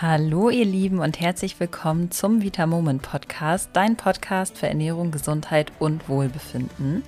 Hallo 0.00 0.48
ihr 0.48 0.64
Lieben 0.64 1.00
und 1.00 1.18
herzlich 1.18 1.58
willkommen 1.58 2.12
zum 2.12 2.40
Vita 2.40 2.66
Moment 2.66 3.02
Podcast, 3.02 3.70
dein 3.72 3.96
Podcast 3.96 4.56
für 4.56 4.68
Ernährung, 4.68 5.10
Gesundheit 5.10 5.72
und 5.80 6.08
Wohlbefinden. 6.08 7.02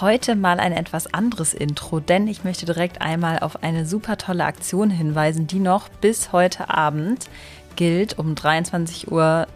Heute 0.00 0.34
mal 0.34 0.58
ein 0.58 0.72
etwas 0.72 1.14
anderes 1.14 1.54
Intro, 1.54 2.00
denn 2.00 2.26
ich 2.26 2.42
möchte 2.42 2.66
direkt 2.66 3.00
einmal 3.00 3.38
auf 3.38 3.62
eine 3.62 3.86
super 3.86 4.18
tolle 4.18 4.44
Aktion 4.44 4.90
hinweisen, 4.90 5.46
die 5.46 5.60
noch 5.60 5.88
bis 5.88 6.32
heute 6.32 6.68
Abend 6.68 7.30
gilt 7.76 8.18
um 8.18 8.34
23.59 8.34 9.06
Uhr. 9.12 9.46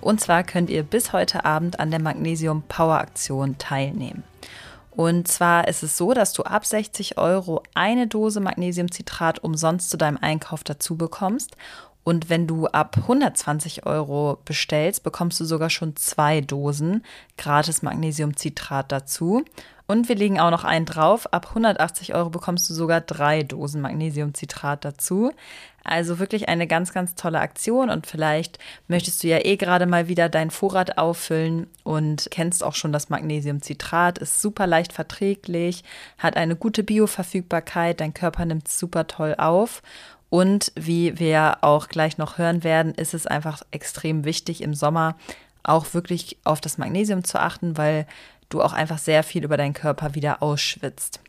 Und 0.00 0.20
zwar 0.20 0.44
könnt 0.44 0.70
ihr 0.70 0.84
bis 0.84 1.12
heute 1.12 1.44
Abend 1.44 1.80
an 1.80 1.90
der 1.90 2.00
Magnesium 2.00 2.62
Power 2.68 2.98
Aktion 3.00 3.58
teilnehmen. 3.58 4.22
Und 4.96 5.28
zwar 5.28 5.68
ist 5.68 5.82
es 5.82 5.98
so, 5.98 6.14
dass 6.14 6.32
du 6.32 6.42
ab 6.44 6.64
60 6.64 7.18
Euro 7.18 7.62
eine 7.74 8.06
Dose 8.06 8.40
Magnesiumcitrat 8.40 9.44
umsonst 9.44 9.90
zu 9.90 9.98
deinem 9.98 10.16
Einkauf 10.16 10.64
dazu 10.64 10.96
bekommst. 10.96 11.54
Und 12.06 12.30
wenn 12.30 12.46
du 12.46 12.68
ab 12.68 12.98
120 12.98 13.84
Euro 13.84 14.38
bestellst, 14.44 15.02
bekommst 15.02 15.40
du 15.40 15.44
sogar 15.44 15.70
schon 15.70 15.96
zwei 15.96 16.40
Dosen 16.40 17.02
gratis 17.36 17.82
Magnesiumcitrat 17.82 18.92
dazu. 18.92 19.44
Und 19.88 20.08
wir 20.08 20.14
legen 20.14 20.38
auch 20.38 20.52
noch 20.52 20.62
einen 20.62 20.86
drauf. 20.86 21.32
Ab 21.32 21.48
180 21.48 22.14
Euro 22.14 22.30
bekommst 22.30 22.70
du 22.70 22.74
sogar 22.74 23.00
drei 23.00 23.42
Dosen 23.42 23.80
Magnesiumcitrat 23.80 24.84
dazu. 24.84 25.32
Also 25.82 26.20
wirklich 26.20 26.48
eine 26.48 26.68
ganz, 26.68 26.92
ganz 26.92 27.16
tolle 27.16 27.40
Aktion 27.40 27.90
und 27.90 28.06
vielleicht 28.08 28.58
möchtest 28.88 29.22
du 29.22 29.28
ja 29.28 29.44
eh 29.44 29.56
gerade 29.56 29.86
mal 29.86 30.08
wieder 30.08 30.28
deinen 30.28 30.50
Vorrat 30.50 30.98
auffüllen 30.98 31.68
und 31.84 32.26
kennst 32.32 32.64
auch 32.64 32.74
schon 32.74 32.92
das 32.92 33.08
Magnesiumcitrat, 33.08 34.18
ist 34.18 34.42
super 34.42 34.66
leicht 34.66 34.92
verträglich, 34.92 35.84
hat 36.18 36.36
eine 36.36 36.56
gute 36.56 36.82
Bioverfügbarkeit, 36.82 38.00
dein 38.00 38.14
Körper 38.14 38.44
nimmt 38.46 38.66
es 38.66 38.80
super 38.80 39.06
toll 39.06 39.36
auf 39.38 39.80
und 40.36 40.70
wie 40.74 41.18
wir 41.18 41.56
auch 41.62 41.88
gleich 41.88 42.18
noch 42.18 42.36
hören 42.36 42.62
werden, 42.62 42.92
ist 42.92 43.14
es 43.14 43.26
einfach 43.26 43.62
extrem 43.70 44.26
wichtig 44.26 44.60
im 44.60 44.74
Sommer 44.74 45.16
auch 45.62 45.94
wirklich 45.94 46.36
auf 46.44 46.60
das 46.60 46.76
Magnesium 46.76 47.24
zu 47.24 47.40
achten, 47.40 47.78
weil 47.78 48.06
du 48.50 48.60
auch 48.60 48.74
einfach 48.74 48.98
sehr 48.98 49.22
viel 49.22 49.44
über 49.44 49.56
deinen 49.56 49.72
Körper 49.72 50.14
wieder 50.14 50.42
ausschwitzt. 50.42 51.20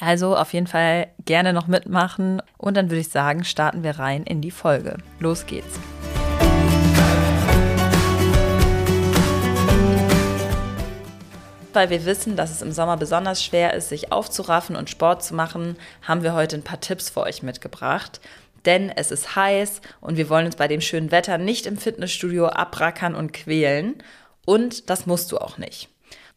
Also 0.00 0.34
auf 0.34 0.54
jeden 0.54 0.66
Fall 0.66 1.08
gerne 1.26 1.52
noch 1.52 1.66
mitmachen 1.66 2.40
und 2.56 2.74
dann 2.78 2.88
würde 2.88 3.02
ich 3.02 3.10
sagen, 3.10 3.44
starten 3.44 3.82
wir 3.82 3.98
rein 3.98 4.22
in 4.22 4.40
die 4.40 4.50
Folge. 4.50 4.96
Los 5.20 5.44
geht's. 5.44 5.78
Weil 11.74 11.90
wir 11.90 12.06
wissen, 12.06 12.34
dass 12.36 12.50
es 12.50 12.62
im 12.62 12.72
Sommer 12.72 12.96
besonders 12.96 13.44
schwer 13.44 13.74
ist, 13.74 13.90
sich 13.90 14.10
aufzuraffen 14.10 14.74
und 14.74 14.88
Sport 14.88 15.22
zu 15.22 15.34
machen, 15.34 15.76
haben 16.00 16.22
wir 16.22 16.32
heute 16.32 16.56
ein 16.56 16.62
paar 16.62 16.80
Tipps 16.80 17.10
für 17.10 17.20
euch 17.20 17.42
mitgebracht. 17.42 18.20
Denn 18.66 18.90
es 18.90 19.10
ist 19.10 19.36
heiß 19.36 19.80
und 20.00 20.16
wir 20.16 20.28
wollen 20.28 20.46
uns 20.46 20.56
bei 20.56 20.68
dem 20.68 20.80
schönen 20.80 21.10
Wetter 21.10 21.38
nicht 21.38 21.66
im 21.66 21.76
Fitnessstudio 21.76 22.46
abrackern 22.46 23.14
und 23.14 23.32
quälen. 23.32 23.96
Und 24.46 24.90
das 24.90 25.06
musst 25.06 25.32
du 25.32 25.38
auch 25.38 25.58
nicht 25.58 25.88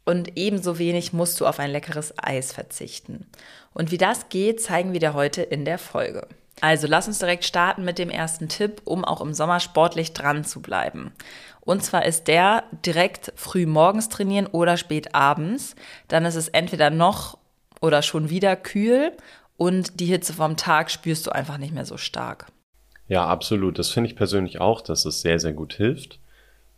und 0.07 0.37
ebenso 0.37 0.79
wenig 0.79 1.11
musst 1.11 1.41
du 1.41 1.45
auf 1.45 1.59
ein 1.59 1.69
leckeres 1.69 2.13
Eis 2.15 2.53
verzichten. 2.53 3.25
Und 3.73 3.91
wie 3.91 3.97
das 3.97 4.29
geht, 4.29 4.61
zeigen 4.61 4.93
wir 4.93 5.01
dir 5.01 5.13
heute 5.13 5.41
in 5.41 5.65
der 5.65 5.77
Folge. 5.77 6.29
Also 6.61 6.87
lass 6.87 7.09
uns 7.09 7.19
direkt 7.19 7.43
starten 7.43 7.83
mit 7.83 7.99
dem 7.99 8.09
ersten 8.09 8.47
Tipp, 8.47 8.81
um 8.85 9.03
auch 9.03 9.19
im 9.19 9.33
Sommer 9.33 9.59
sportlich 9.59 10.13
dran 10.13 10.45
zu 10.45 10.61
bleiben. 10.61 11.11
Und 11.59 11.83
zwar 11.83 12.05
ist 12.05 12.29
der 12.29 12.63
direkt 12.85 13.33
früh 13.35 13.65
morgens 13.65 14.07
trainieren 14.07 14.47
oder 14.47 14.77
spät 14.77 15.13
abends. 15.13 15.75
Dann 16.07 16.23
ist 16.23 16.35
es 16.35 16.47
entweder 16.47 16.89
noch 16.89 17.37
oder 17.81 18.01
schon 18.01 18.29
wieder 18.29 18.55
kühl 18.55 19.11
und 19.57 19.99
die 19.99 20.05
Hitze 20.05 20.33
vom 20.33 20.55
Tag 20.55 20.89
spürst 20.89 21.27
du 21.27 21.31
einfach 21.31 21.57
nicht 21.57 21.73
mehr 21.73 21.85
so 21.85 21.97
stark. 21.97 22.47
Ja, 23.07 23.25
absolut. 23.25 23.79
Das 23.79 23.89
finde 23.89 24.09
ich 24.09 24.15
persönlich 24.15 24.59
auch, 24.59 24.81
dass 24.81 25.05
es 25.05 25.21
sehr, 25.21 25.39
sehr 25.39 25.53
gut 25.53 25.73
hilft. 25.73 26.19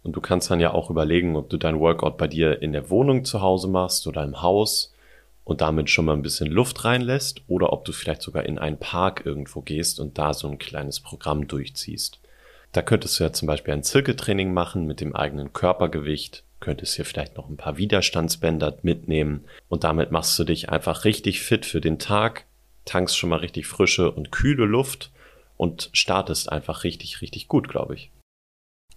Und 0.03 0.15
du 0.15 0.21
kannst 0.21 0.49
dann 0.49 0.59
ja 0.59 0.73
auch 0.73 0.89
überlegen, 0.89 1.35
ob 1.35 1.49
du 1.49 1.57
dein 1.57 1.79
Workout 1.79 2.17
bei 2.17 2.27
dir 2.27 2.61
in 2.61 2.71
der 2.71 2.89
Wohnung 2.89 3.25
zu 3.25 3.41
Hause 3.41 3.67
machst 3.67 4.07
oder 4.07 4.23
im 4.23 4.41
Haus 4.41 4.93
und 5.43 5.61
damit 5.61 5.89
schon 5.89 6.05
mal 6.05 6.13
ein 6.13 6.21
bisschen 6.21 6.49
Luft 6.49 6.85
reinlässt 6.85 7.41
oder 7.47 7.73
ob 7.73 7.83
du 7.83 7.91
vielleicht 7.91 8.21
sogar 8.21 8.45
in 8.45 8.59
einen 8.59 8.77
Park 8.77 9.25
irgendwo 9.25 9.61
gehst 9.61 9.99
und 9.99 10.17
da 10.17 10.33
so 10.33 10.47
ein 10.47 10.59
kleines 10.59 10.99
Programm 10.99 11.47
durchziehst. 11.47 12.19
Da 12.71 12.81
könntest 12.81 13.19
du 13.19 13.23
ja 13.23 13.33
zum 13.33 13.47
Beispiel 13.47 13.73
ein 13.73 13.83
Zirkeltraining 13.83 14.53
machen 14.53 14.85
mit 14.85 15.01
dem 15.01 15.15
eigenen 15.15 15.51
Körpergewicht, 15.51 16.43
könntest 16.59 16.95
hier 16.95 17.05
vielleicht 17.05 17.35
noch 17.35 17.49
ein 17.49 17.57
paar 17.57 17.77
Widerstandsbänder 17.77 18.77
mitnehmen 18.83 19.45
und 19.69 19.83
damit 19.83 20.11
machst 20.11 20.37
du 20.37 20.43
dich 20.43 20.69
einfach 20.69 21.03
richtig 21.03 21.41
fit 21.41 21.65
für 21.65 21.81
den 21.81 21.97
Tag, 21.97 22.45
tankst 22.85 23.17
schon 23.17 23.29
mal 23.29 23.39
richtig 23.39 23.67
frische 23.67 24.11
und 24.11 24.31
kühle 24.31 24.65
Luft 24.65 25.11
und 25.57 25.89
startest 25.93 26.51
einfach 26.51 26.83
richtig, 26.83 27.21
richtig 27.21 27.47
gut, 27.47 27.69
glaube 27.69 27.95
ich. 27.95 28.11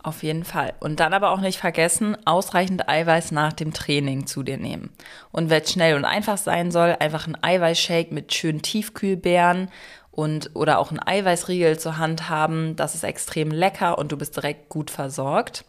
Auf 0.03 0.25
jeden 0.25 0.45
Fall. 0.45 0.75
Und 0.81 0.99
dann 0.99 1.13
aber 1.13 1.31
auch 1.31 1.41
nicht 1.41 1.59
vergessen, 1.59 2.17
ausreichend 2.27 2.89
Eiweiß 2.89 3.31
nach 3.31 3.53
dem 3.53 3.73
Training 3.73 4.27
zu 4.27 4.43
dir 4.43 4.57
nehmen. 4.57 4.91
Und 5.31 5.49
wenn 5.49 5.63
es 5.63 5.73
schnell 5.73 5.97
und 5.97 6.05
einfach 6.05 6.39
sein 6.39 6.73
soll, 6.73 6.97
einfach 6.99 7.29
ein 7.29 7.41
Eiweißshake 7.41 8.13
mit 8.13 8.35
schönen 8.35 8.63
Tiefkühlbeeren 8.63 9.71
und 10.11 10.51
oder 10.55 10.79
auch 10.79 10.91
ein 10.91 11.01
Eiweißriegel 11.05 11.79
zur 11.79 11.99
Hand 11.99 12.29
haben. 12.29 12.75
Das 12.75 12.97
ist 12.97 13.05
extrem 13.05 13.51
lecker 13.51 13.97
und 13.97 14.11
du 14.11 14.17
bist 14.17 14.37
direkt 14.37 14.69
gut 14.69 14.91
versorgt. 14.91 15.65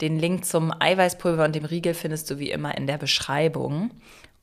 Den 0.00 0.18
Link 0.18 0.44
zum 0.44 0.72
Eiweißpulver 0.78 1.44
und 1.44 1.54
dem 1.54 1.64
Riegel 1.64 1.94
findest 1.94 2.28
du 2.30 2.38
wie 2.38 2.50
immer 2.50 2.76
in 2.76 2.86
der 2.86 2.98
Beschreibung. 2.98 3.92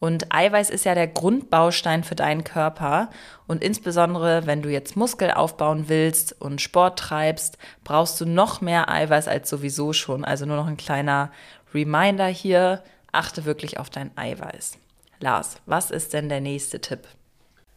Und 0.04 0.36
Eiweiß 0.36 0.70
ist 0.70 0.84
ja 0.84 0.96
der 0.96 1.08
Grundbaustein 1.08 2.04
für 2.04 2.16
deinen 2.16 2.44
Körper. 2.44 3.10
Und 3.48 3.64
insbesondere, 3.64 4.46
wenn 4.46 4.62
du 4.62 4.68
jetzt 4.70 4.98
Muskel 4.98 5.32
aufbauen 5.32 5.86
willst 5.88 6.42
und 6.42 6.60
Sport 6.60 7.00
treibst, 7.00 7.58
brauchst 7.86 8.20
du 8.20 8.26
noch 8.26 8.60
mehr 8.60 8.92
Eiweiß 8.92 9.30
als 9.30 9.50
sowieso 9.50 9.94
schon. 9.94 10.26
Also 10.26 10.46
nur 10.46 10.58
noch 10.58 10.68
ein 10.68 10.76
kleiner 10.76 11.32
Reminder 11.74 12.28
hier. 12.28 12.84
Achte 13.14 13.46
wirklich 13.46 13.80
auf 13.80 13.90
dein 13.90 14.12
Eiweiß. 14.18 14.78
Lars, 15.22 15.62
was 15.68 15.90
ist 15.90 16.12
denn 16.12 16.28
der 16.28 16.42
nächste 16.42 16.82
Tipp? 16.82 17.08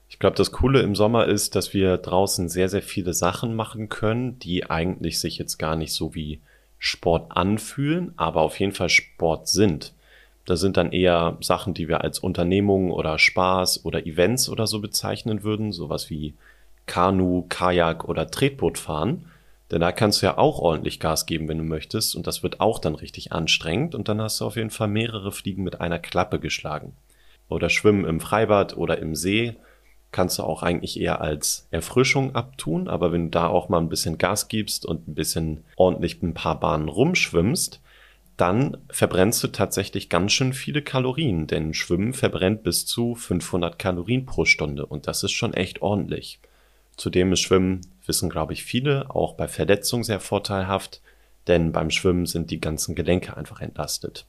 Ich 0.08 0.18
glaube, 0.18 0.34
das 0.34 0.50
Coole 0.50 0.80
im 0.80 0.96
Sommer 0.96 1.26
ist, 1.26 1.54
dass 1.54 1.74
wir 1.74 1.96
draußen 1.96 2.48
sehr, 2.48 2.68
sehr 2.68 2.82
viele 2.82 3.14
Sachen 3.14 3.54
machen 3.54 3.88
können, 3.88 4.40
die 4.40 4.68
eigentlich 4.68 5.20
sich 5.20 5.38
jetzt 5.38 5.58
gar 5.58 5.76
nicht 5.76 5.92
so 5.92 6.16
wie 6.16 6.40
Sport 6.80 7.36
anfühlen, 7.36 8.14
aber 8.16 8.40
auf 8.40 8.58
jeden 8.58 8.72
Fall 8.72 8.88
Sport 8.88 9.46
sind. 9.46 9.92
Da 10.46 10.56
sind 10.56 10.76
dann 10.76 10.92
eher 10.92 11.36
Sachen, 11.40 11.74
die 11.74 11.88
wir 11.88 12.02
als 12.02 12.20
Unternehmungen 12.20 12.92
oder 12.92 13.18
Spaß 13.18 13.84
oder 13.84 14.06
Events 14.06 14.48
oder 14.48 14.66
so 14.66 14.80
bezeichnen 14.80 15.42
würden, 15.42 15.72
sowas 15.72 16.08
wie 16.08 16.34
Kanu, 16.86 17.44
Kajak 17.48 18.08
oder 18.08 18.30
Tretboot 18.30 18.78
fahren. 18.78 19.26
Denn 19.72 19.80
da 19.80 19.90
kannst 19.90 20.22
du 20.22 20.26
ja 20.26 20.38
auch 20.38 20.60
ordentlich 20.60 21.00
Gas 21.00 21.26
geben, 21.26 21.48
wenn 21.48 21.58
du 21.58 21.64
möchtest, 21.64 22.14
und 22.14 22.28
das 22.28 22.44
wird 22.44 22.60
auch 22.60 22.78
dann 22.78 22.94
richtig 22.94 23.32
anstrengend, 23.32 23.96
und 23.96 24.08
dann 24.08 24.22
hast 24.22 24.40
du 24.40 24.44
auf 24.44 24.54
jeden 24.54 24.70
Fall 24.70 24.86
mehrere 24.86 25.32
Fliegen 25.32 25.64
mit 25.64 25.80
einer 25.80 25.98
Klappe 25.98 26.38
geschlagen. 26.38 26.92
Oder 27.48 27.68
Schwimmen 27.68 28.04
im 28.04 28.20
Freibad 28.20 28.76
oder 28.76 28.98
im 28.98 29.16
See 29.16 29.56
kannst 30.12 30.38
du 30.38 30.44
auch 30.44 30.62
eigentlich 30.62 31.00
eher 31.00 31.20
als 31.20 31.66
Erfrischung 31.72 32.36
abtun, 32.36 32.86
aber 32.86 33.10
wenn 33.10 33.24
du 33.24 33.30
da 33.30 33.48
auch 33.48 33.68
mal 33.68 33.80
ein 33.80 33.88
bisschen 33.88 34.18
Gas 34.18 34.46
gibst 34.46 34.86
und 34.86 35.08
ein 35.08 35.14
bisschen 35.14 35.64
ordentlich 35.76 36.22
ein 36.22 36.32
paar 36.32 36.60
Bahnen 36.60 36.88
rumschwimmst, 36.88 37.80
dann 38.36 38.76
verbrennst 38.90 39.42
du 39.42 39.48
tatsächlich 39.48 40.08
ganz 40.08 40.32
schön 40.32 40.52
viele 40.52 40.82
Kalorien, 40.82 41.46
denn 41.46 41.72
Schwimmen 41.72 42.12
verbrennt 42.12 42.62
bis 42.62 42.84
zu 42.84 43.14
500 43.14 43.78
Kalorien 43.78 44.26
pro 44.26 44.44
Stunde 44.44 44.84
und 44.86 45.06
das 45.06 45.22
ist 45.22 45.32
schon 45.32 45.54
echt 45.54 45.80
ordentlich. 45.80 46.40
Zudem 46.96 47.32
ist 47.32 47.40
Schwimmen, 47.40 47.80
wissen 48.04 48.28
glaube 48.28 48.52
ich 48.52 48.64
viele, 48.64 49.10
auch 49.10 49.34
bei 49.34 49.48
Verletzungen 49.48 50.04
sehr 50.04 50.20
vorteilhaft, 50.20 51.00
denn 51.46 51.72
beim 51.72 51.90
Schwimmen 51.90 52.26
sind 52.26 52.50
die 52.50 52.60
ganzen 52.60 52.94
Gelenke 52.94 53.36
einfach 53.36 53.60
entlastet. 53.60 54.26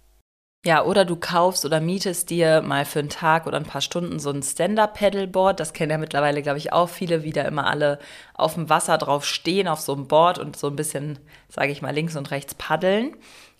Ja, 0.66 0.84
oder 0.84 1.06
du 1.06 1.16
kaufst 1.16 1.66
oder 1.66 1.79
mietest 1.79 2.29
dir 2.29 2.62
mal 2.62 2.84
für 2.84 3.00
einen 3.00 3.09
Tag 3.09 3.47
oder 3.47 3.57
ein 3.57 3.63
paar 3.63 3.79
Stunden 3.81 4.19
so 4.19 4.31
ein 4.31 4.44
Stand-Up-Paddleboard. 4.44 5.59
Das 5.59 5.72
kennen 5.72 5.91
ja 5.91 5.97
mittlerweile, 5.97 6.41
glaube 6.41 6.57
ich, 6.57 6.74
auch 6.74 6.89
viele, 6.89 7.24
wie 7.24 7.31
da 7.31 7.44
immer 7.44 7.68
alle 7.68 8.00
auf 8.33 8.56
dem 8.56 8.69
Wasser 8.69 8.98
drauf 8.98 9.24
stehen, 9.25 9.68
auf 9.68 9.80
so 9.80 9.94
einem 9.94 10.07
Board 10.07 10.39
und 10.39 10.57
so 10.57 10.68
ein 10.68 10.75
bisschen, 10.75 11.19
sage 11.48 11.71
ich 11.71 11.81
mal, 11.81 11.94
links 11.94 12.18
und 12.18 12.31
rechts 12.31 12.53
paddeln. 12.56 13.15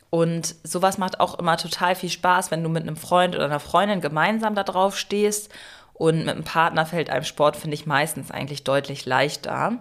Und 0.10 0.56
sowas 0.64 0.98
macht 0.98 1.20
auch 1.20 1.38
immer 1.38 1.58
total 1.58 1.96
viel 1.96 2.10
Spaß, 2.10 2.52
wenn 2.52 2.64
du 2.64 2.70
mit 2.70 2.84
einem 2.84 2.96
Freund 2.96 3.36
oder 3.36 3.46
einer 3.46 3.60
Freundin 3.60 4.02
gemeinsam 4.02 4.56
da 4.56 4.64
drauf 4.64 4.98
stehst. 4.98 5.52
Und 5.94 6.20
mit 6.20 6.30
einem 6.30 6.44
Partner 6.44 6.86
fällt 6.86 7.10
einem 7.10 7.26
Sport, 7.26 7.58
finde 7.58 7.76
ich, 7.76 7.86
meistens 7.86 8.32
eigentlich 8.32 8.64
deutlich 8.64 9.06
leichter. 9.06 9.80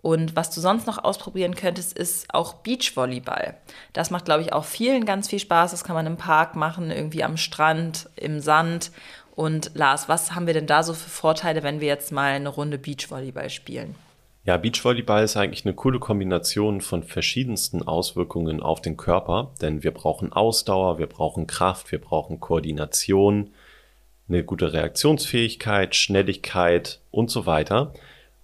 Und 0.00 0.36
was 0.36 0.50
du 0.50 0.60
sonst 0.60 0.86
noch 0.86 1.02
ausprobieren 1.02 1.56
könntest, 1.56 1.98
ist 1.98 2.32
auch 2.32 2.54
Beachvolleyball. 2.54 3.56
Das 3.92 4.10
macht, 4.10 4.24
glaube 4.24 4.42
ich, 4.42 4.52
auch 4.52 4.64
vielen 4.64 5.04
ganz 5.04 5.28
viel 5.28 5.40
Spaß. 5.40 5.72
Das 5.72 5.82
kann 5.82 5.96
man 5.96 6.06
im 6.06 6.16
Park 6.16 6.54
machen, 6.54 6.90
irgendwie 6.90 7.24
am 7.24 7.36
Strand, 7.36 8.08
im 8.14 8.40
Sand. 8.40 8.92
Und 9.34 9.72
Lars, 9.74 10.08
was 10.08 10.34
haben 10.34 10.46
wir 10.46 10.54
denn 10.54 10.66
da 10.66 10.82
so 10.82 10.94
für 10.94 11.10
Vorteile, 11.10 11.62
wenn 11.64 11.80
wir 11.80 11.88
jetzt 11.88 12.12
mal 12.12 12.32
eine 12.32 12.48
Runde 12.48 12.78
Beachvolleyball 12.78 13.50
spielen? 13.50 13.96
Ja, 14.48 14.56
Beachvolleyball 14.56 15.24
ist 15.24 15.36
eigentlich 15.36 15.66
eine 15.66 15.74
coole 15.74 15.98
Kombination 15.98 16.80
von 16.80 17.02
verschiedensten 17.02 17.82
Auswirkungen 17.82 18.62
auf 18.62 18.80
den 18.80 18.96
Körper, 18.96 19.52
denn 19.60 19.82
wir 19.82 19.90
brauchen 19.90 20.32
Ausdauer, 20.32 20.98
wir 20.98 21.06
brauchen 21.06 21.46
Kraft, 21.46 21.92
wir 21.92 22.00
brauchen 22.00 22.40
Koordination, 22.40 23.50
eine 24.26 24.42
gute 24.44 24.72
Reaktionsfähigkeit, 24.72 25.94
Schnelligkeit 25.94 27.02
und 27.10 27.30
so 27.30 27.44
weiter. 27.44 27.92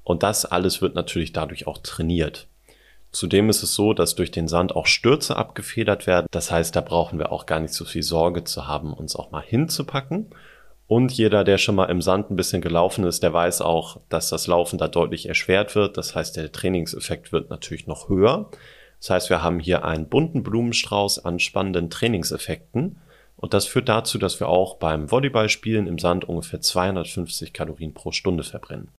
Und 0.02 0.22
das 0.22 0.44
alles 0.44 0.82
wird 0.82 0.94
natürlich 0.94 1.32
dadurch 1.32 1.66
auch 1.66 1.78
trainiert. 1.78 2.48
Zudem 3.10 3.48
ist 3.48 3.62
es 3.62 3.74
so, 3.74 3.94
dass 3.94 4.14
durch 4.14 4.30
den 4.30 4.46
Sand 4.46 4.76
auch 4.76 4.84
Stürze 4.84 5.36
abgefedert 5.36 6.06
werden. 6.06 6.26
Das 6.32 6.50
heißt, 6.50 6.76
da 6.76 6.82
brauchen 6.82 7.18
wir 7.18 7.32
auch 7.32 7.46
gar 7.46 7.60
nicht 7.60 7.72
so 7.72 7.86
viel 7.86 8.02
Sorge 8.02 8.44
zu 8.44 8.68
haben, 8.68 8.92
uns 8.92 9.16
auch 9.16 9.30
mal 9.30 9.42
hinzupacken. 9.42 10.26
Und 10.86 11.12
jeder, 11.12 11.44
der 11.44 11.58
schon 11.58 11.76
mal 11.76 11.86
im 11.86 12.02
Sand 12.02 12.30
ein 12.30 12.36
bisschen 12.36 12.60
gelaufen 12.60 13.04
ist, 13.04 13.22
der 13.22 13.32
weiß 13.32 13.62
auch, 13.62 14.00
dass 14.10 14.28
das 14.28 14.46
Laufen 14.46 14.78
da 14.78 14.88
deutlich 14.88 15.26
erschwert 15.26 15.74
wird. 15.74 15.96
Das 15.96 16.14
heißt, 16.14 16.36
der 16.36 16.52
Trainingseffekt 16.52 17.32
wird 17.32 17.48
natürlich 17.48 17.86
noch 17.86 18.08
höher. 18.08 18.50
Das 19.00 19.10
heißt, 19.10 19.30
wir 19.30 19.42
haben 19.42 19.60
hier 19.60 19.84
einen 19.84 20.08
bunten 20.08 20.42
Blumenstrauß 20.42 21.24
an 21.24 21.38
spannenden 21.38 21.90
Trainingseffekten. 21.90 22.96
Und 23.36 23.54
das 23.54 23.66
führt 23.66 23.88
dazu, 23.88 24.18
dass 24.18 24.40
wir 24.40 24.48
auch 24.48 24.76
beim 24.76 25.10
Volleyballspielen 25.10 25.86
im 25.86 25.98
Sand 25.98 26.26
ungefähr 26.26 26.60
250 26.60 27.52
Kalorien 27.52 27.94
pro 27.94 28.12
Stunde 28.12 28.44
verbrennen. 28.44 28.90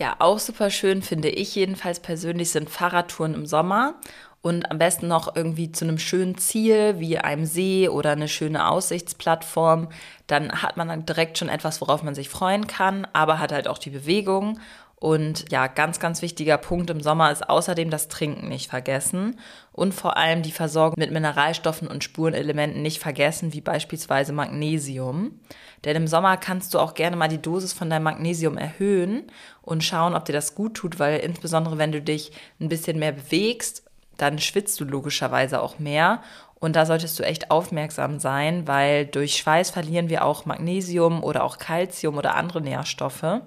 Ja, 0.00 0.16
auch 0.18 0.38
super 0.38 0.70
schön 0.70 1.02
finde 1.02 1.28
ich 1.28 1.54
jedenfalls 1.54 2.00
persönlich 2.00 2.50
sind 2.50 2.70
Fahrradtouren 2.70 3.34
im 3.34 3.44
Sommer 3.44 3.96
und 4.40 4.70
am 4.70 4.78
besten 4.78 5.08
noch 5.08 5.36
irgendwie 5.36 5.72
zu 5.72 5.84
einem 5.84 5.98
schönen 5.98 6.38
Ziel 6.38 6.98
wie 6.98 7.18
einem 7.18 7.44
See 7.44 7.86
oder 7.86 8.12
eine 8.12 8.26
schöne 8.28 8.66
Aussichtsplattform. 8.66 9.90
Dann 10.26 10.62
hat 10.62 10.78
man 10.78 10.88
dann 10.88 11.04
direkt 11.04 11.36
schon 11.36 11.50
etwas, 11.50 11.82
worauf 11.82 12.02
man 12.02 12.14
sich 12.14 12.30
freuen 12.30 12.66
kann, 12.66 13.06
aber 13.12 13.38
hat 13.40 13.52
halt 13.52 13.68
auch 13.68 13.76
die 13.76 13.90
Bewegung. 13.90 14.58
Und 14.96 15.50
ja, 15.52 15.66
ganz, 15.66 16.00
ganz 16.00 16.22
wichtiger 16.22 16.56
Punkt 16.56 16.88
im 16.88 17.00
Sommer 17.02 17.30
ist 17.30 17.48
außerdem 17.48 17.90
das 17.90 18.08
Trinken 18.08 18.48
nicht 18.48 18.70
vergessen 18.70 19.38
und 19.72 19.92
vor 19.94 20.16
allem 20.16 20.42
die 20.42 20.52
Versorgung 20.52 20.94
mit 20.98 21.10
Mineralstoffen 21.10 21.88
und 21.88 22.04
Spurenelementen 22.04 22.80
nicht 22.80 23.00
vergessen, 23.00 23.52
wie 23.52 23.62
beispielsweise 23.62 24.32
Magnesium. 24.32 25.40
Denn 25.84 25.96
im 25.96 26.06
Sommer 26.06 26.36
kannst 26.36 26.74
du 26.74 26.78
auch 26.78 26.94
gerne 26.94 27.16
mal 27.16 27.28
die 27.28 27.40
Dosis 27.40 27.72
von 27.72 27.88
deinem 27.88 28.02
Magnesium 28.02 28.58
erhöhen 28.58 29.24
und 29.62 29.82
schauen, 29.82 30.14
ob 30.14 30.24
dir 30.26 30.32
das 30.32 30.54
gut 30.54 30.74
tut, 30.74 30.98
weil 30.98 31.20
insbesondere 31.20 31.78
wenn 31.78 31.92
du 31.92 32.02
dich 32.02 32.32
ein 32.60 32.68
bisschen 32.68 32.98
mehr 32.98 33.12
bewegst 33.12 33.84
dann 34.20 34.38
schwitzt 34.38 34.78
du 34.80 34.84
logischerweise 34.84 35.62
auch 35.62 35.78
mehr. 35.78 36.22
Und 36.58 36.76
da 36.76 36.84
solltest 36.84 37.18
du 37.18 37.22
echt 37.22 37.50
aufmerksam 37.50 38.20
sein, 38.20 38.68
weil 38.68 39.06
durch 39.06 39.36
Schweiß 39.36 39.70
verlieren 39.70 40.10
wir 40.10 40.24
auch 40.24 40.44
Magnesium 40.44 41.24
oder 41.24 41.42
auch 41.42 41.56
Kalzium 41.56 42.18
oder 42.18 42.34
andere 42.34 42.60
Nährstoffe. 42.60 43.40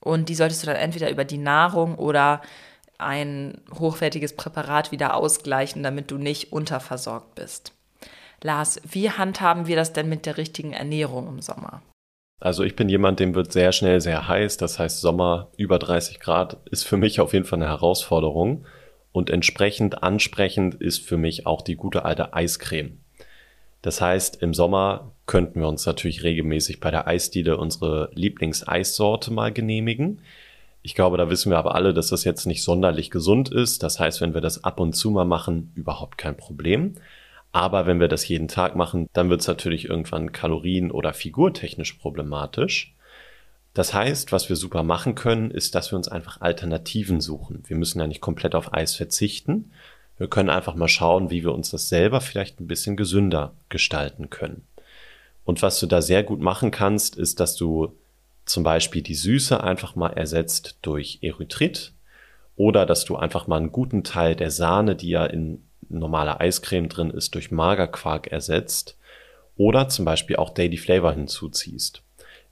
Und 0.00 0.28
die 0.30 0.34
solltest 0.34 0.62
du 0.62 0.66
dann 0.68 0.76
entweder 0.76 1.10
über 1.10 1.26
die 1.26 1.38
Nahrung 1.38 1.96
oder 1.96 2.40
ein 2.96 3.60
hochwertiges 3.78 4.34
Präparat 4.34 4.90
wieder 4.90 5.14
ausgleichen, 5.14 5.82
damit 5.82 6.10
du 6.10 6.16
nicht 6.16 6.50
unterversorgt 6.50 7.34
bist. 7.34 7.75
Lars, 8.42 8.80
wie 8.88 9.10
handhaben 9.10 9.66
wir 9.66 9.76
das 9.76 9.92
denn 9.92 10.08
mit 10.08 10.26
der 10.26 10.36
richtigen 10.36 10.72
Ernährung 10.72 11.28
im 11.28 11.40
Sommer? 11.40 11.82
Also 12.38 12.64
ich 12.64 12.76
bin 12.76 12.88
jemand, 12.88 13.18
dem 13.18 13.34
wird 13.34 13.52
sehr 13.52 13.72
schnell 13.72 14.00
sehr 14.00 14.28
heiß. 14.28 14.58
Das 14.58 14.78
heißt, 14.78 15.00
Sommer 15.00 15.50
über 15.56 15.78
30 15.78 16.20
Grad 16.20 16.58
ist 16.70 16.84
für 16.84 16.96
mich 16.96 17.20
auf 17.20 17.32
jeden 17.32 17.46
Fall 17.46 17.60
eine 17.60 17.68
Herausforderung. 17.68 18.66
Und 19.12 19.30
entsprechend 19.30 20.02
ansprechend 20.02 20.74
ist 20.74 20.98
für 20.98 21.16
mich 21.16 21.46
auch 21.46 21.62
die 21.62 21.76
gute 21.76 22.04
alte 22.04 22.34
Eiscreme. 22.34 23.00
Das 23.80 24.00
heißt, 24.00 24.42
im 24.42 24.52
Sommer 24.52 25.12
könnten 25.26 25.60
wir 25.60 25.68
uns 25.68 25.86
natürlich 25.86 26.22
regelmäßig 26.22 26.80
bei 26.80 26.90
der 26.90 27.06
Eisdiele 27.06 27.56
unsere 27.56 28.10
Lieblingseissorte 28.14 29.32
mal 29.32 29.52
genehmigen. 29.52 30.20
Ich 30.82 30.94
glaube, 30.94 31.16
da 31.16 31.30
wissen 31.30 31.50
wir 31.50 31.58
aber 31.58 31.74
alle, 31.74 31.94
dass 31.94 32.08
das 32.08 32.24
jetzt 32.24 32.46
nicht 32.46 32.62
sonderlich 32.62 33.10
gesund 33.10 33.48
ist. 33.48 33.82
Das 33.82 33.98
heißt, 33.98 34.20
wenn 34.20 34.34
wir 34.34 34.40
das 34.40 34.64
ab 34.64 34.80
und 34.80 34.92
zu 34.92 35.10
mal 35.10 35.24
machen, 35.24 35.72
überhaupt 35.74 36.18
kein 36.18 36.36
Problem. 36.36 36.94
Aber 37.52 37.86
wenn 37.86 38.00
wir 38.00 38.08
das 38.08 38.28
jeden 38.28 38.48
Tag 38.48 38.76
machen, 38.76 39.08
dann 39.12 39.30
wird 39.30 39.40
es 39.40 39.46
natürlich 39.46 39.88
irgendwann 39.88 40.32
kalorien- 40.32 40.90
oder 40.90 41.14
figurtechnisch 41.14 41.94
problematisch. 41.94 42.94
Das 43.72 43.92
heißt, 43.92 44.32
was 44.32 44.48
wir 44.48 44.56
super 44.56 44.82
machen 44.82 45.14
können, 45.14 45.50
ist, 45.50 45.74
dass 45.74 45.92
wir 45.92 45.96
uns 45.96 46.08
einfach 46.08 46.40
Alternativen 46.40 47.20
suchen. 47.20 47.62
Wir 47.66 47.76
müssen 47.76 48.00
ja 48.00 48.06
nicht 48.06 48.22
komplett 48.22 48.54
auf 48.54 48.72
Eis 48.72 48.94
verzichten. 48.94 49.70
Wir 50.16 50.28
können 50.28 50.48
einfach 50.48 50.74
mal 50.74 50.88
schauen, 50.88 51.30
wie 51.30 51.44
wir 51.44 51.52
uns 51.52 51.70
das 51.70 51.90
selber 51.90 52.20
vielleicht 52.22 52.58
ein 52.60 52.68
bisschen 52.68 52.96
gesünder 52.96 53.52
gestalten 53.68 54.30
können. 54.30 54.66
Und 55.44 55.62
was 55.62 55.78
du 55.78 55.86
da 55.86 56.00
sehr 56.00 56.22
gut 56.22 56.40
machen 56.40 56.70
kannst, 56.70 57.16
ist, 57.16 57.38
dass 57.38 57.54
du 57.54 57.92
zum 58.46 58.62
Beispiel 58.62 59.02
die 59.02 59.14
Süße 59.14 59.62
einfach 59.62 59.94
mal 59.94 60.12
ersetzt 60.12 60.78
durch 60.80 61.18
Erythrit 61.20 61.92
oder 62.56 62.86
dass 62.86 63.04
du 63.04 63.16
einfach 63.16 63.46
mal 63.46 63.58
einen 63.58 63.72
guten 63.72 64.04
Teil 64.04 64.36
der 64.36 64.50
Sahne, 64.50 64.96
die 64.96 65.10
ja 65.10 65.26
in 65.26 65.65
normaler 65.88 66.40
Eiscreme 66.40 66.88
drin 66.88 67.10
ist, 67.10 67.34
durch 67.34 67.50
Magerquark 67.50 68.28
ersetzt 68.28 68.96
oder 69.56 69.88
zum 69.88 70.04
Beispiel 70.04 70.36
auch 70.36 70.50
Daily 70.50 70.76
Flavor 70.76 71.12
hinzuziehst. 71.12 72.02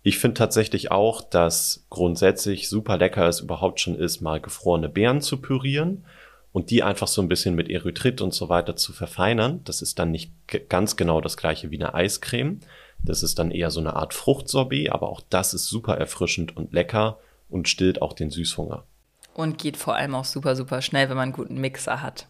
Ich 0.03 0.19
finde 0.19 0.35
tatsächlich 0.35 0.91
auch, 0.91 1.23
dass 1.23 1.87
grundsätzlich 1.89 2.69
super 2.69 2.99
lecker 2.99 3.27
es 3.27 3.41
überhaupt 3.41 3.81
schon 3.81 3.95
ist, 3.95 4.21
mal 4.21 4.41
gefrorene 4.41 4.91
Beeren 4.91 5.23
zu 5.23 5.41
pürieren 5.41 6.05
und 6.53 6.71
die 6.71 6.83
einfach 6.83 7.09
so 7.09 7.23
ein 7.23 7.29
bisschen 7.29 7.55
mit 7.55 7.71
Erythrit 7.71 8.21
und 8.21 8.35
so 8.35 8.51
weiter 8.51 8.77
zu 8.77 8.93
verfeinern. 8.93 9.63
Das 9.65 9.81
ist 9.81 9.99
dann 9.99 10.11
nicht 10.11 10.31
ganz 10.69 10.97
genau 10.97 11.23
das 11.23 11.39
gleiche 11.39 11.71
wie 11.71 11.77
eine 11.77 11.95
Eiscreme. 11.95 12.61
Das 13.03 13.23
ist 13.23 13.39
dann 13.39 13.51
eher 13.51 13.71
so 13.71 13.81
eine 13.81 13.97
Art 13.97 14.15
Fruchtsorbet, 14.15 14.93
aber 14.93 15.09
auch 15.09 15.23
das 15.31 15.55
ist 15.55 15.67
super 15.67 15.97
erfrischend 15.97 16.55
und 16.57 16.73
lecker 16.73 17.19
und 17.49 17.69
stillt 17.69 18.03
auch 18.03 18.13
den 18.13 18.31
Süßhunger. 18.31 18.85
Und 19.33 19.59
geht 19.59 19.77
vor 19.77 19.97
allem 19.97 20.15
auch 20.15 20.25
super, 20.25 20.55
super 20.55 20.83
schnell, 20.83 21.09
wenn 21.09 21.17
man 21.17 21.25
einen 21.25 21.33
guten 21.33 21.61
Mixer 21.61 22.03
hat. 22.03 22.29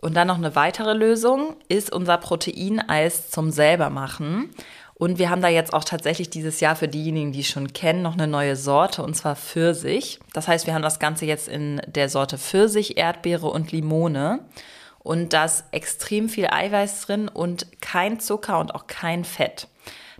Und 0.00 0.14
dann 0.14 0.28
noch 0.28 0.36
eine 0.36 0.54
weitere 0.54 0.92
Lösung 0.92 1.56
ist 1.68 1.92
unser 1.92 2.18
Proteineis 2.18 3.30
zum 3.30 3.50
selbermachen. 3.50 4.50
Und 4.94 5.18
wir 5.18 5.30
haben 5.30 5.42
da 5.42 5.48
jetzt 5.48 5.72
auch 5.72 5.84
tatsächlich 5.84 6.28
dieses 6.28 6.60
Jahr 6.60 6.74
für 6.74 6.88
diejenigen, 6.88 7.32
die 7.32 7.40
es 7.40 7.48
schon 7.48 7.72
kennen, 7.72 8.02
noch 8.02 8.14
eine 8.14 8.26
neue 8.26 8.56
Sorte 8.56 9.02
und 9.02 9.14
zwar 9.14 9.36
Pfirsich. 9.36 10.18
Das 10.32 10.48
heißt, 10.48 10.66
wir 10.66 10.74
haben 10.74 10.82
das 10.82 10.98
Ganze 10.98 11.24
jetzt 11.24 11.48
in 11.48 11.80
der 11.86 12.08
Sorte 12.08 12.36
Pfirsich, 12.36 12.96
Erdbeere 12.96 13.48
und 13.48 13.70
Limone. 13.70 14.40
Und 14.98 15.32
da 15.32 15.44
ist 15.44 15.64
extrem 15.70 16.28
viel 16.28 16.48
Eiweiß 16.48 17.02
drin 17.02 17.28
und 17.28 17.80
kein 17.80 18.18
Zucker 18.18 18.58
und 18.58 18.74
auch 18.74 18.88
kein 18.88 19.24
Fett. 19.24 19.68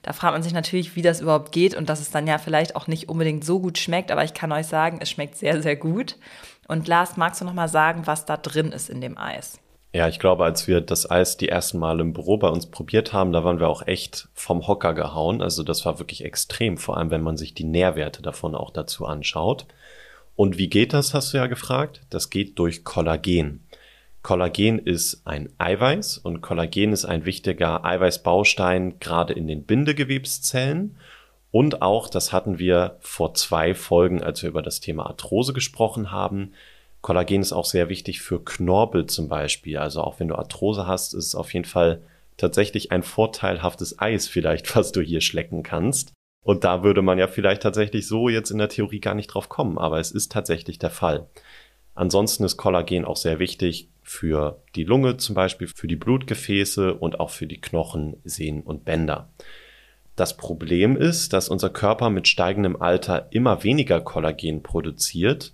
Da 0.03 0.13
fragt 0.13 0.35
man 0.35 0.45
sich 0.45 0.53
natürlich, 0.53 0.95
wie 0.95 1.03
das 1.03 1.21
überhaupt 1.21 1.51
geht 1.51 1.75
und 1.75 1.89
dass 1.89 2.01
es 2.01 2.11
dann 2.11 2.27
ja 2.27 2.39
vielleicht 2.39 2.77
auch 2.77 2.87
nicht 2.87 3.09
unbedingt 3.09 3.45
so 3.45 3.59
gut 3.59 3.79
schmeckt, 3.79 4.13
aber 4.13 4.25
ich 4.25 4.33
kann 4.33 4.53
euch 4.53 4.67
sagen, 4.67 4.99
es 5.03 5.11
schmeckt 5.11 5.37
sehr, 5.37 5.61
sehr 5.61 5.77
gut. 5.77 6.17
Und 6.69 6.87
Lars, 6.87 7.17
magst 7.17 7.41
du 7.41 7.45
noch 7.45 7.53
mal 7.53 7.69
sagen, 7.69 8.07
was 8.07 8.25
da 8.25 8.37
drin 8.37 8.71
ist 8.71 8.89
in 8.89 9.01
dem 9.01 9.19
Eis? 9.19 9.59
Ja, 9.93 10.07
ich 10.07 10.19
glaube, 10.19 10.45
als 10.45 10.69
wir 10.69 10.83
das 10.83 11.11
Eis 11.11 11.39
die 11.39 11.49
ersten 11.49 11.79
Mal 11.79 12.01
im 12.01 12.13
Büro 12.13 12.37
bei 12.37 12.49
uns 12.49 12.67
probiert 12.67 13.15
haben, 13.15 13.33
da 13.33 13.43
waren 13.43 13.59
wir 13.59 13.69
auch 13.69 13.87
echt 13.87 14.29
vom 14.35 14.67
Hocker 14.67 14.93
gehauen. 14.93 15.41
Also 15.41 15.63
das 15.63 15.87
war 15.87 15.99
wirklich 15.99 16.25
extrem, 16.25 16.77
vor 16.77 16.99
allem 16.99 17.11
wenn 17.11 17.23
man 17.23 17.39
sich 17.39 17.55
die 17.55 17.65
Nährwerte 17.65 18.21
davon 18.21 18.55
auch 18.55 18.71
dazu 18.71 19.07
anschaut. 19.07 19.67
Und 20.37 20.59
wie 20.59 20.69
geht 20.69 20.93
das, 20.93 21.15
hast 21.15 21.33
du 21.33 21.39
ja 21.39 21.47
gefragt? 21.47 22.03
Das 22.11 22.29
geht 22.29 22.59
durch 22.59 22.85
Kollagen. 22.85 23.67
Kollagen 24.23 24.79
ist 24.79 25.27
ein 25.27 25.49
Eiweiß 25.57 26.19
und 26.19 26.43
Kollagen 26.43 26.93
ist 26.93 27.07
ein 27.07 27.25
wichtiger 27.25 27.85
Eiweißbaustein 27.85 28.99
gerade 29.01 29.33
in 29.33 29.47
den 29.47 29.65
Bindegewebszellen. 29.65 30.99
Und 31.51 31.81
auch, 31.81 32.11
das 32.11 32.31
hatten 32.31 32.59
wir 32.59 32.99
vor 33.01 33.33
zwei 33.33 33.75
Folgen, 33.75 34.23
als 34.23 34.43
wir 34.43 34.51
über 34.51 34.61
das 34.61 34.81
Thema 34.81 35.07
Arthrose 35.07 35.55
gesprochen 35.55 36.13
haben, 36.13 36.53
Kollagen 37.01 37.41
ist 37.41 37.53
auch 37.53 37.65
sehr 37.65 37.89
wichtig 37.89 38.21
für 38.21 38.45
Knorpel 38.45 39.07
zum 39.07 39.29
Beispiel. 39.29 39.79
Also 39.79 40.03
auch 40.03 40.19
wenn 40.21 40.29
du 40.29 40.35
Arthrose 40.35 40.87
hast, 40.87 41.15
ist 41.15 41.27
es 41.27 41.35
auf 41.35 41.53
jeden 41.55 41.65
Fall 41.65 42.03
tatsächlich 42.37 42.93
ein 42.93 43.03
vorteilhaftes 43.03 43.99
Eis 43.99 44.29
vielleicht, 44.29 44.75
was 44.77 44.93
du 44.93 45.01
hier 45.01 45.21
schlecken 45.21 45.63
kannst. 45.63 46.13
Und 46.45 46.65
da 46.65 46.83
würde 46.83 47.03
man 47.03 47.19
ja 47.19 47.27
vielleicht 47.27 47.63
tatsächlich 47.63 48.07
so 48.07 48.29
jetzt 48.29 48.51
in 48.51 48.59
der 48.59 48.69
Theorie 48.69 49.01
gar 49.01 49.15
nicht 49.15 49.29
drauf 49.29 49.49
kommen, 49.49 49.77
aber 49.77 49.99
es 49.99 50.13
ist 50.13 50.33
tatsächlich 50.33 50.79
der 50.79 50.91
Fall. 50.91 51.29
Ansonsten 51.95 52.45
ist 52.45 52.57
Kollagen 52.57 53.05
auch 53.05 53.17
sehr 53.17 53.39
wichtig 53.39 53.89
für 54.03 54.63
die 54.77 54.85
Lunge 54.85 55.17
zum 55.19 55.35
Beispiel, 55.35 55.67
für 55.67 55.89
die 55.89 55.97
Blutgefäße 55.97 56.95
und 56.95 57.21
auch 57.21 57.31
für 57.31 57.47
die 57.47 57.61
Knochen, 57.61 58.17
Sehnen 58.25 58.63
und 58.63 58.85
Bänder. 58.85 59.29
Das 60.17 60.37
Problem 60.37 60.97
ist, 60.97 61.33
dass 61.33 61.49
unser 61.49 61.71
Körper 61.71 62.09
mit 62.09 62.27
steigendem 62.27 62.81
Alter 62.81 63.29
immer 63.31 63.63
weniger 63.63 64.01
Kollagen 64.01 64.63
produziert 64.63 65.53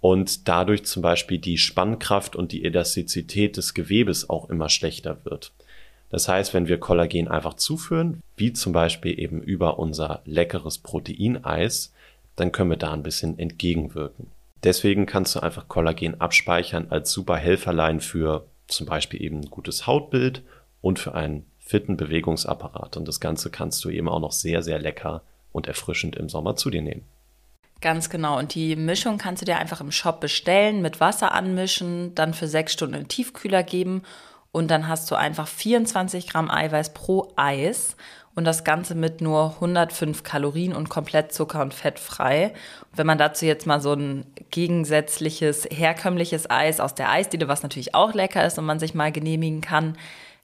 und 0.00 0.48
dadurch 0.48 0.84
zum 0.84 1.02
Beispiel 1.02 1.38
die 1.38 1.58
Spannkraft 1.58 2.36
und 2.36 2.52
die 2.52 2.64
Elastizität 2.64 3.56
des 3.56 3.74
Gewebes 3.74 4.30
auch 4.30 4.48
immer 4.48 4.68
schlechter 4.68 5.24
wird. 5.24 5.52
Das 6.10 6.28
heißt, 6.28 6.54
wenn 6.54 6.68
wir 6.68 6.78
Kollagen 6.78 7.28
einfach 7.28 7.54
zuführen, 7.54 8.22
wie 8.36 8.52
zum 8.52 8.72
Beispiel 8.72 9.18
eben 9.18 9.42
über 9.42 9.78
unser 9.78 10.22
leckeres 10.24 10.78
Proteineis, 10.78 11.92
dann 12.36 12.52
können 12.52 12.70
wir 12.70 12.76
da 12.76 12.92
ein 12.92 13.02
bisschen 13.02 13.38
entgegenwirken. 13.38 14.28
Deswegen 14.64 15.06
kannst 15.06 15.34
du 15.34 15.40
einfach 15.40 15.68
Kollagen 15.68 16.20
abspeichern 16.20 16.86
als 16.90 17.12
super 17.12 17.36
Helferlein 17.36 18.00
für 18.00 18.46
zum 18.66 18.86
Beispiel 18.86 19.22
eben 19.22 19.40
ein 19.40 19.50
gutes 19.50 19.86
Hautbild 19.86 20.42
und 20.80 20.98
für 20.98 21.14
einen 21.14 21.44
fitten 21.58 21.96
Bewegungsapparat. 21.96 22.96
Und 22.96 23.06
das 23.06 23.20
Ganze 23.20 23.50
kannst 23.50 23.84
du 23.84 23.90
eben 23.90 24.08
auch 24.08 24.20
noch 24.20 24.32
sehr, 24.32 24.62
sehr 24.62 24.78
lecker 24.78 25.22
und 25.52 25.66
erfrischend 25.66 26.16
im 26.16 26.28
Sommer 26.28 26.56
zu 26.56 26.70
dir 26.70 26.82
nehmen. 26.82 27.04
Ganz 27.80 28.10
genau. 28.10 28.38
Und 28.38 28.54
die 28.54 28.74
Mischung 28.74 29.18
kannst 29.18 29.42
du 29.42 29.46
dir 29.46 29.58
einfach 29.58 29.80
im 29.80 29.92
Shop 29.92 30.20
bestellen, 30.20 30.82
mit 30.82 31.00
Wasser 31.00 31.32
anmischen, 31.32 32.14
dann 32.14 32.34
für 32.34 32.48
sechs 32.48 32.72
Stunden 32.72 32.94
in 32.94 33.02
den 33.02 33.08
Tiefkühler 33.08 33.62
geben 33.62 34.02
und 34.50 34.70
dann 34.70 34.88
hast 34.88 35.10
du 35.10 35.14
einfach 35.14 35.46
24 35.46 36.28
Gramm 36.28 36.50
Eiweiß 36.50 36.92
pro 36.94 37.32
Eis. 37.36 37.96
und 38.34 38.44
das 38.44 38.62
Ganze 38.62 38.94
mit 38.94 39.20
nur 39.20 39.54
105 39.56 40.22
Kalorien 40.22 40.72
und 40.72 40.88
komplett 40.88 41.32
zucker- 41.32 41.60
und 41.60 41.74
fettfrei. 41.74 42.52
wenn 42.94 43.06
man 43.06 43.18
dazu 43.18 43.46
jetzt 43.46 43.66
mal 43.66 43.80
so 43.80 43.92
ein 43.94 44.26
gegensätzliches, 44.52 45.66
herkömmliches 45.70 46.48
Eis 46.48 46.78
aus 46.78 46.94
der 46.94 47.10
Eisdiele, 47.10 47.48
was 47.48 47.64
natürlich 47.64 47.94
auch 47.96 48.14
lecker 48.14 48.44
ist 48.46 48.58
und 48.58 48.64
man 48.64 48.78
sich 48.78 48.94
mal 48.94 49.10
genehmigen 49.10 49.60
kann, 49.60 49.96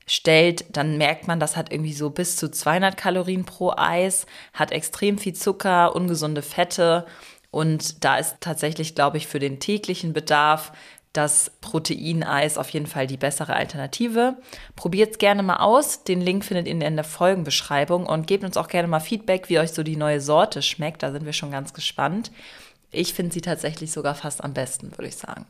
stellt, 0.06 0.64
dann 0.76 0.98
merkt 0.98 1.26
man, 1.26 1.40
das 1.40 1.56
hat 1.56 1.72
irgendwie 1.72 1.94
so 1.94 2.10
bis 2.10 2.36
zu 2.36 2.50
200 2.50 2.96
Kalorien 2.96 3.44
pro 3.44 3.72
Eis, 3.76 4.26
hat 4.52 4.72
extrem 4.72 5.18
viel 5.18 5.34
Zucker, 5.34 5.94
ungesunde 5.94 6.42
Fette 6.42 7.06
und 7.50 8.04
da 8.04 8.16
ist 8.16 8.38
tatsächlich, 8.40 8.96
glaube 8.96 9.16
ich, 9.16 9.28
für 9.28 9.38
den 9.38 9.60
täglichen 9.60 10.12
Bedarf 10.12 10.72
das 11.12 11.52
Proteineis 11.60 12.58
auf 12.58 12.68
jeden 12.70 12.88
Fall 12.88 13.06
die 13.06 13.16
bessere 13.16 13.54
Alternative. 13.54 14.36
Probiert 14.74 15.12
es 15.12 15.18
gerne 15.18 15.44
mal 15.44 15.58
aus. 15.58 16.02
Den 16.02 16.20
Link 16.20 16.44
findet 16.44 16.66
ihr 16.66 16.72
in 16.72 16.96
der 16.96 17.04
Folgenbeschreibung 17.04 18.06
und 18.06 18.26
gebt 18.26 18.42
uns 18.42 18.56
auch 18.56 18.66
gerne 18.66 18.88
mal 18.88 18.98
Feedback, 18.98 19.48
wie 19.48 19.60
euch 19.60 19.70
so 19.70 19.84
die 19.84 19.96
neue 19.96 20.20
Sorte 20.20 20.60
schmeckt. 20.62 21.04
Da 21.04 21.12
sind 21.12 21.24
wir 21.24 21.32
schon 21.32 21.52
ganz 21.52 21.72
gespannt. 21.72 22.32
Ich 22.90 23.14
finde 23.14 23.32
sie 23.32 23.40
tatsächlich 23.40 23.92
sogar 23.92 24.16
fast 24.16 24.42
am 24.42 24.52
besten, 24.52 24.90
würde 24.90 25.06
ich 25.06 25.16
sagen. 25.16 25.46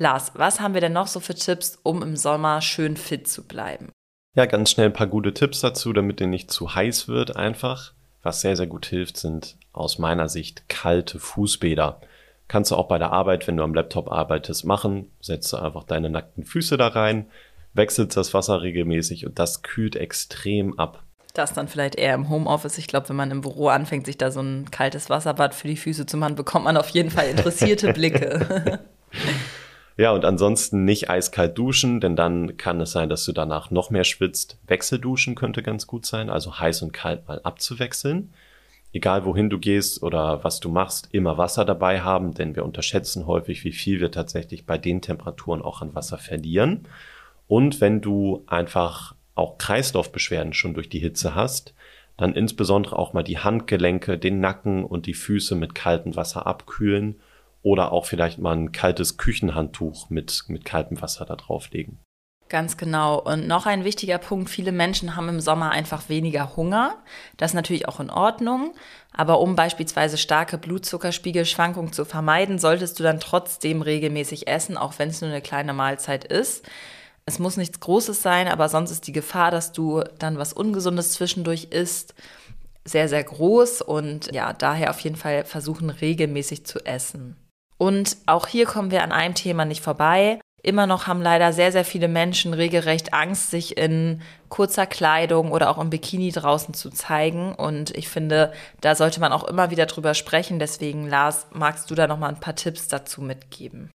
Lars, 0.00 0.32
was 0.34 0.60
haben 0.60 0.72
wir 0.72 0.80
denn 0.80 0.94
noch 0.94 1.08
so 1.08 1.20
für 1.20 1.34
Tipps, 1.34 1.78
um 1.82 2.02
im 2.02 2.16
Sommer 2.16 2.62
schön 2.62 2.96
fit 2.96 3.28
zu 3.28 3.46
bleiben? 3.46 3.90
Ja, 4.34 4.46
ganz 4.46 4.70
schnell 4.70 4.86
ein 4.86 4.94
paar 4.94 5.06
gute 5.06 5.34
Tipps 5.34 5.60
dazu, 5.60 5.92
damit 5.92 6.22
ihr 6.22 6.26
nicht 6.26 6.50
zu 6.50 6.74
heiß 6.74 7.06
wird 7.06 7.36
einfach. 7.36 7.92
Was 8.22 8.40
sehr, 8.40 8.56
sehr 8.56 8.66
gut 8.66 8.86
hilft, 8.86 9.18
sind 9.18 9.58
aus 9.74 9.98
meiner 9.98 10.30
Sicht 10.30 10.70
kalte 10.70 11.18
Fußbäder. 11.18 12.00
Kannst 12.48 12.70
du 12.70 12.76
auch 12.76 12.88
bei 12.88 12.96
der 12.96 13.12
Arbeit, 13.12 13.46
wenn 13.46 13.58
du 13.58 13.62
am 13.62 13.74
Laptop 13.74 14.10
arbeitest, 14.10 14.64
machen. 14.64 15.10
Setzt 15.20 15.52
du 15.52 15.58
einfach 15.58 15.84
deine 15.84 16.08
nackten 16.08 16.44
Füße 16.44 16.78
da 16.78 16.88
rein, 16.88 17.26
wechselst 17.74 18.16
das 18.16 18.32
Wasser 18.32 18.62
regelmäßig 18.62 19.26
und 19.26 19.38
das 19.38 19.60
kühlt 19.60 19.96
extrem 19.96 20.78
ab. 20.78 21.04
Das 21.34 21.52
dann 21.52 21.68
vielleicht 21.68 21.96
eher 21.96 22.14
im 22.14 22.30
Homeoffice. 22.30 22.78
Ich 22.78 22.86
glaube, 22.86 23.10
wenn 23.10 23.16
man 23.16 23.30
im 23.30 23.42
Büro 23.42 23.68
anfängt, 23.68 24.06
sich 24.06 24.16
da 24.16 24.30
so 24.30 24.40
ein 24.40 24.70
kaltes 24.70 25.10
Wasserbad 25.10 25.54
für 25.54 25.68
die 25.68 25.76
Füße 25.76 26.06
zu 26.06 26.16
machen, 26.16 26.36
bekommt 26.36 26.64
man 26.64 26.78
auf 26.78 26.88
jeden 26.88 27.10
Fall 27.10 27.28
interessierte 27.30 27.92
Blicke. 27.92 28.80
Ja, 29.96 30.12
und 30.12 30.24
ansonsten 30.24 30.84
nicht 30.84 31.10
eiskalt 31.10 31.58
duschen, 31.58 32.00
denn 32.00 32.16
dann 32.16 32.56
kann 32.56 32.80
es 32.80 32.92
sein, 32.92 33.08
dass 33.08 33.24
du 33.24 33.32
danach 33.32 33.70
noch 33.70 33.90
mehr 33.90 34.04
schwitzt. 34.04 34.58
Wechselduschen 34.66 35.34
könnte 35.34 35.62
ganz 35.62 35.86
gut 35.86 36.06
sein, 36.06 36.30
also 36.30 36.58
heiß 36.58 36.82
und 36.82 36.92
kalt 36.92 37.28
mal 37.28 37.40
abzuwechseln. 37.42 38.32
Egal 38.92 39.24
wohin 39.24 39.50
du 39.50 39.58
gehst 39.58 40.02
oder 40.02 40.42
was 40.42 40.58
du 40.58 40.68
machst, 40.68 41.08
immer 41.12 41.38
Wasser 41.38 41.64
dabei 41.64 42.00
haben, 42.00 42.34
denn 42.34 42.56
wir 42.56 42.64
unterschätzen 42.64 43.26
häufig, 43.26 43.64
wie 43.64 43.72
viel 43.72 44.00
wir 44.00 44.10
tatsächlich 44.10 44.66
bei 44.66 44.78
den 44.78 45.00
Temperaturen 45.00 45.62
auch 45.62 45.80
an 45.80 45.94
Wasser 45.94 46.18
verlieren. 46.18 46.88
Und 47.46 47.80
wenn 47.80 48.00
du 48.00 48.42
einfach 48.46 49.14
auch 49.34 49.58
Kreislaufbeschwerden 49.58 50.54
schon 50.54 50.74
durch 50.74 50.88
die 50.88 50.98
Hitze 50.98 51.34
hast, 51.34 51.74
dann 52.16 52.34
insbesondere 52.34 52.98
auch 52.98 53.12
mal 53.12 53.22
die 53.22 53.38
Handgelenke, 53.38 54.18
den 54.18 54.40
Nacken 54.40 54.84
und 54.84 55.06
die 55.06 55.14
Füße 55.14 55.54
mit 55.54 55.74
kaltem 55.74 56.16
Wasser 56.16 56.46
abkühlen 56.46 57.16
oder 57.62 57.92
auch 57.92 58.06
vielleicht 58.06 58.38
mal 58.38 58.56
ein 58.56 58.72
kaltes 58.72 59.16
Küchenhandtuch 59.16 60.10
mit, 60.10 60.44
mit 60.48 60.64
kaltem 60.64 61.00
Wasser 61.00 61.24
da 61.24 61.36
drauflegen. 61.36 61.98
Ganz 62.50 62.76
genau. 62.76 63.20
Und 63.20 63.46
noch 63.46 63.66
ein 63.66 63.84
wichtiger 63.84 64.18
Punkt, 64.18 64.50
viele 64.50 64.72
Menschen 64.72 65.14
haben 65.14 65.28
im 65.28 65.40
Sommer 65.40 65.70
einfach 65.70 66.08
weniger 66.08 66.56
Hunger. 66.56 66.96
Das 67.36 67.52
ist 67.52 67.54
natürlich 67.54 67.86
auch 67.86 68.00
in 68.00 68.10
Ordnung. 68.10 68.74
Aber 69.12 69.40
um 69.40 69.54
beispielsweise 69.54 70.18
starke 70.18 70.58
Blutzuckerspiegelschwankungen 70.58 71.92
zu 71.92 72.04
vermeiden, 72.04 72.58
solltest 72.58 72.98
du 72.98 73.04
dann 73.04 73.20
trotzdem 73.20 73.82
regelmäßig 73.82 74.48
essen, 74.48 74.76
auch 74.76 74.98
wenn 74.98 75.10
es 75.10 75.20
nur 75.20 75.30
eine 75.30 75.42
kleine 75.42 75.72
Mahlzeit 75.72 76.24
ist. 76.24 76.68
Es 77.24 77.38
muss 77.38 77.56
nichts 77.56 77.78
Großes 77.78 78.20
sein, 78.20 78.48
aber 78.48 78.68
sonst 78.68 78.90
ist 78.90 79.06
die 79.06 79.12
Gefahr, 79.12 79.52
dass 79.52 79.70
du 79.70 80.02
dann 80.18 80.36
was 80.36 80.52
Ungesundes 80.52 81.12
zwischendurch 81.12 81.68
isst, 81.70 82.14
sehr, 82.84 83.08
sehr 83.08 83.22
groß. 83.22 83.82
Und 83.82 84.34
ja, 84.34 84.52
daher 84.54 84.90
auf 84.90 84.98
jeden 85.00 85.16
Fall 85.16 85.44
versuchen, 85.44 85.88
regelmäßig 85.90 86.66
zu 86.66 86.84
essen. 86.84 87.36
Und 87.80 88.18
auch 88.26 88.46
hier 88.46 88.66
kommen 88.66 88.90
wir 88.90 89.02
an 89.02 89.10
einem 89.10 89.34
Thema 89.34 89.64
nicht 89.64 89.82
vorbei. 89.82 90.38
Immer 90.62 90.86
noch 90.86 91.06
haben 91.06 91.22
leider 91.22 91.54
sehr, 91.54 91.72
sehr 91.72 91.86
viele 91.86 92.08
Menschen 92.08 92.52
regelrecht 92.52 93.14
Angst, 93.14 93.50
sich 93.50 93.78
in 93.78 94.20
kurzer 94.50 94.84
Kleidung 94.84 95.50
oder 95.50 95.70
auch 95.70 95.78
im 95.78 95.88
Bikini 95.88 96.30
draußen 96.30 96.74
zu 96.74 96.90
zeigen. 96.90 97.54
Und 97.54 97.96
ich 97.96 98.10
finde, 98.10 98.52
da 98.82 98.94
sollte 98.94 99.18
man 99.20 99.32
auch 99.32 99.44
immer 99.44 99.70
wieder 99.70 99.86
drüber 99.86 100.12
sprechen. 100.12 100.58
Deswegen, 100.58 101.08
Lars, 101.08 101.46
magst 101.54 101.90
du 101.90 101.94
da 101.94 102.06
noch 102.06 102.18
mal 102.18 102.28
ein 102.28 102.38
paar 102.40 102.54
Tipps 102.54 102.88
dazu 102.88 103.22
mitgeben? 103.22 103.90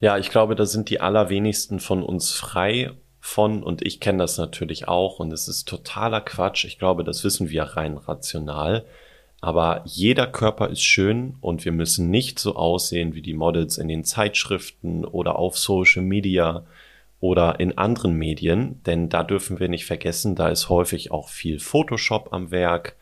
Ja, 0.00 0.16
ich 0.16 0.30
glaube, 0.30 0.54
da 0.54 0.64
sind 0.64 0.88
die 0.88 1.02
allerwenigsten 1.02 1.78
von 1.78 2.02
uns 2.02 2.32
frei 2.32 2.92
von 3.20 3.62
und 3.62 3.84
ich 3.84 4.00
kenne 4.00 4.18
das 4.18 4.38
natürlich 4.38 4.88
auch 4.88 5.18
und 5.18 5.30
es 5.30 5.46
ist 5.46 5.68
totaler 5.68 6.22
Quatsch. 6.22 6.64
Ich 6.64 6.78
glaube, 6.78 7.04
das 7.04 7.22
wissen 7.22 7.50
wir 7.50 7.64
rein 7.64 7.98
rational. 7.98 8.86
Aber 9.46 9.82
jeder 9.84 10.26
Körper 10.26 10.70
ist 10.70 10.82
schön 10.82 11.36
und 11.40 11.64
wir 11.64 11.70
müssen 11.70 12.10
nicht 12.10 12.40
so 12.40 12.56
aussehen 12.56 13.14
wie 13.14 13.22
die 13.22 13.32
Models 13.32 13.78
in 13.78 13.86
den 13.86 14.02
Zeitschriften 14.02 15.04
oder 15.04 15.38
auf 15.38 15.56
Social 15.56 16.02
Media 16.02 16.66
oder 17.20 17.60
in 17.60 17.78
anderen 17.78 18.14
Medien, 18.14 18.82
denn 18.86 19.08
da 19.08 19.22
dürfen 19.22 19.60
wir 19.60 19.68
nicht 19.68 19.84
vergessen, 19.84 20.34
da 20.34 20.48
ist 20.48 20.68
häufig 20.68 21.12
auch 21.12 21.28
viel 21.28 21.60
Photoshop 21.60 22.32
am 22.32 22.50
Werk. 22.50 22.96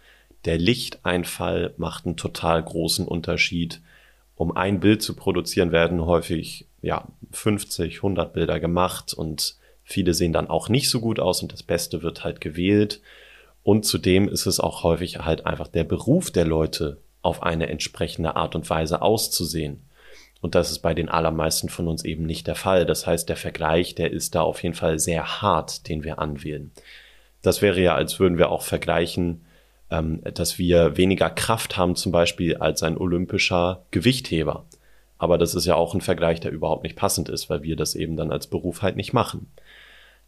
Der 0.44 0.58
Lichteinfall 0.58 1.72
macht 1.78 2.04
einen 2.04 2.18
total 2.18 2.62
großen 2.62 3.08
Unterschied. 3.08 3.80
Um 4.36 4.54
ein 4.54 4.80
Bild 4.80 5.00
zu 5.00 5.16
produzieren, 5.16 5.72
werden 5.72 6.04
häufig 6.04 6.66
ja 6.82 7.08
50, 7.32 7.96
100 7.96 8.34
Bilder 8.34 8.60
gemacht 8.60 9.14
und 9.14 9.56
viele 9.82 10.12
sehen 10.12 10.34
dann 10.34 10.50
auch 10.50 10.68
nicht 10.68 10.90
so 10.90 11.00
gut 11.00 11.20
aus 11.20 11.40
und 11.40 11.54
das 11.54 11.62
Beste 11.62 12.02
wird 12.02 12.22
halt 12.22 12.42
gewählt. 12.42 13.00
Und 13.64 13.84
zudem 13.84 14.28
ist 14.28 14.46
es 14.46 14.60
auch 14.60 14.84
häufig 14.84 15.18
halt 15.18 15.46
einfach 15.46 15.66
der 15.66 15.84
Beruf 15.84 16.30
der 16.30 16.44
Leute, 16.44 16.98
auf 17.22 17.42
eine 17.42 17.68
entsprechende 17.70 18.36
Art 18.36 18.54
und 18.54 18.68
Weise 18.68 19.00
auszusehen. 19.00 19.88
Und 20.42 20.54
das 20.54 20.70
ist 20.70 20.80
bei 20.80 20.92
den 20.92 21.08
allermeisten 21.08 21.70
von 21.70 21.88
uns 21.88 22.04
eben 22.04 22.26
nicht 22.26 22.46
der 22.46 22.54
Fall. 22.54 22.84
Das 22.84 23.06
heißt, 23.06 23.30
der 23.30 23.36
Vergleich, 23.36 23.94
der 23.94 24.12
ist 24.12 24.34
da 24.34 24.42
auf 24.42 24.62
jeden 24.62 24.74
Fall 24.74 24.98
sehr 24.98 25.40
hart, 25.40 25.88
den 25.88 26.04
wir 26.04 26.18
anwählen. 26.18 26.70
Das 27.40 27.62
wäre 27.62 27.80
ja, 27.80 27.94
als 27.94 28.20
würden 28.20 28.36
wir 28.36 28.50
auch 28.50 28.60
vergleichen, 28.60 29.46
ähm, 29.90 30.20
dass 30.34 30.58
wir 30.58 30.98
weniger 30.98 31.30
Kraft 31.30 31.78
haben 31.78 31.96
zum 31.96 32.12
Beispiel 32.12 32.58
als 32.58 32.82
ein 32.82 32.98
olympischer 32.98 33.86
Gewichtheber. 33.90 34.66
Aber 35.16 35.38
das 35.38 35.54
ist 35.54 35.64
ja 35.64 35.76
auch 35.76 35.94
ein 35.94 36.02
Vergleich, 36.02 36.40
der 36.40 36.52
überhaupt 36.52 36.82
nicht 36.82 36.96
passend 36.96 37.30
ist, 37.30 37.48
weil 37.48 37.62
wir 37.62 37.76
das 37.76 37.94
eben 37.94 38.16
dann 38.16 38.30
als 38.30 38.46
Beruf 38.46 38.82
halt 38.82 38.96
nicht 38.96 39.14
machen. 39.14 39.50